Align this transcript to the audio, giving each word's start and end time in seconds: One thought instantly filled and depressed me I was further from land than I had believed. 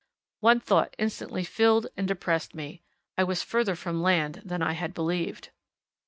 One 0.39 0.59
thought 0.59 0.95
instantly 0.97 1.43
filled 1.43 1.85
and 1.95 2.07
depressed 2.07 2.55
me 2.55 2.81
I 3.19 3.23
was 3.23 3.43
further 3.43 3.75
from 3.75 4.01
land 4.01 4.41
than 4.43 4.63
I 4.63 4.71
had 4.71 4.95
believed. 4.95 5.51